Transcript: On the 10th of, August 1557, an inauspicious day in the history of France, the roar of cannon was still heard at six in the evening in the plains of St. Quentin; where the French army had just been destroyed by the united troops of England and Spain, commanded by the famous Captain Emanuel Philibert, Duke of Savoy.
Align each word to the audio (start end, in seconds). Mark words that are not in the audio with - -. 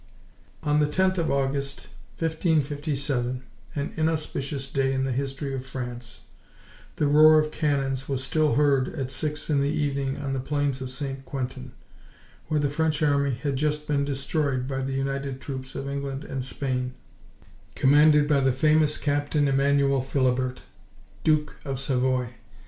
On 0.63 0.79
the 0.79 0.87
10th 0.87 1.19
of, 1.19 1.29
August 1.29 1.81
1557, 2.17 3.43
an 3.75 3.93
inauspicious 3.95 4.67
day 4.73 4.93
in 4.93 5.03
the 5.03 5.11
history 5.11 5.53
of 5.53 5.63
France, 5.63 6.21
the 6.95 7.05
roar 7.05 7.37
of 7.37 7.51
cannon 7.51 7.95
was 8.07 8.23
still 8.23 8.55
heard 8.55 8.87
at 8.95 9.11
six 9.11 9.47
in 9.47 9.61
the 9.61 9.69
evening 9.69 10.15
in 10.15 10.33
the 10.33 10.39
plains 10.39 10.81
of 10.81 10.89
St. 10.89 11.23
Quentin; 11.23 11.73
where 12.47 12.59
the 12.59 12.67
French 12.67 13.03
army 13.03 13.29
had 13.43 13.57
just 13.57 13.87
been 13.87 14.03
destroyed 14.03 14.67
by 14.67 14.81
the 14.81 14.93
united 14.93 15.39
troops 15.39 15.75
of 15.75 15.87
England 15.87 16.23
and 16.23 16.43
Spain, 16.43 16.95
commanded 17.75 18.27
by 18.27 18.39
the 18.39 18.51
famous 18.53 18.97
Captain 18.97 19.47
Emanuel 19.47 20.01
Philibert, 20.01 20.61
Duke 21.23 21.57
of 21.63 21.79
Savoy. 21.79 22.29